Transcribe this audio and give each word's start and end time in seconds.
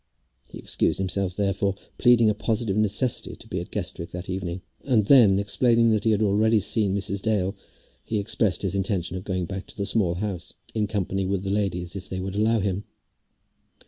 He 0.49 0.57
excused 0.57 0.97
himself 0.97 1.35
therefore, 1.35 1.75
pleading 1.99 2.27
a 2.27 2.33
positive 2.33 2.75
necessity 2.75 3.35
to 3.35 3.47
be 3.47 3.59
at 3.59 3.69
Guestwick 3.69 4.09
that 4.09 4.31
evening, 4.31 4.61
and 4.83 5.05
then, 5.05 5.37
explaining 5.37 5.91
that 5.91 6.05
he 6.05 6.09
had 6.09 6.23
already 6.23 6.59
seen 6.59 6.97
Mrs. 6.97 7.21
Dale, 7.21 7.53
he 8.03 8.17
expressed 8.17 8.63
his 8.63 8.73
intention 8.73 9.15
of 9.15 9.23
going 9.25 9.45
back 9.45 9.67
to 9.67 9.77
the 9.77 9.85
Small 9.85 10.15
House 10.15 10.53
in 10.73 10.87
company 10.87 11.27
with 11.27 11.43
the 11.43 11.51
ladies, 11.51 11.95
if 11.95 12.09
they 12.09 12.19
would 12.19 12.33
allow 12.33 12.61
him. 12.61 12.83